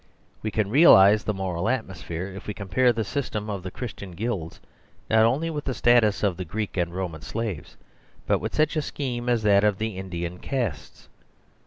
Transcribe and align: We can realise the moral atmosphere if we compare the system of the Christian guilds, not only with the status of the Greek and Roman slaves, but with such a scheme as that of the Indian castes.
We 0.41 0.49
can 0.49 0.71
realise 0.71 1.21
the 1.21 1.31
moral 1.35 1.69
atmosphere 1.69 2.25
if 2.25 2.47
we 2.47 2.55
compare 2.55 2.91
the 2.91 3.03
system 3.03 3.51
of 3.51 3.61
the 3.61 3.69
Christian 3.69 4.13
guilds, 4.13 4.59
not 5.11 5.25
only 5.25 5.51
with 5.51 5.65
the 5.65 5.75
status 5.75 6.23
of 6.23 6.37
the 6.37 6.43
Greek 6.43 6.75
and 6.75 6.91
Roman 6.91 7.21
slaves, 7.21 7.77
but 8.25 8.39
with 8.39 8.55
such 8.55 8.75
a 8.75 8.81
scheme 8.81 9.29
as 9.29 9.43
that 9.43 9.63
of 9.63 9.77
the 9.77 9.99
Indian 9.99 10.39
castes. 10.39 11.07